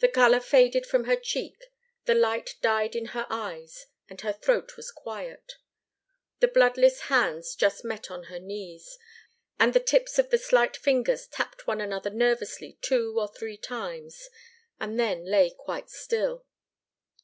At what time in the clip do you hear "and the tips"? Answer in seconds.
9.60-10.18